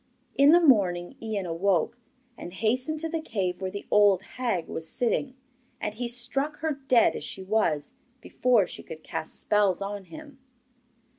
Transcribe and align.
In 0.35 0.49
the 0.51 0.59
morning 0.59 1.15
Ian 1.21 1.45
awoke, 1.45 1.99
and 2.35 2.53
hastened 2.53 2.99
to 3.01 3.07
the 3.07 3.21
cave 3.21 3.61
where 3.61 3.69
the 3.69 3.85
old 3.91 4.23
hag 4.23 4.67
was 4.67 4.89
sitting, 4.89 5.35
and 5.79 5.93
he 5.93 6.07
struck 6.07 6.57
her 6.61 6.79
dead 6.87 7.15
as 7.15 7.23
she 7.23 7.43
was, 7.43 7.93
before 8.19 8.65
she 8.65 8.81
could 8.81 9.03
cast 9.03 9.39
spells 9.39 9.79
on 9.79 10.05
him. 10.05 10.39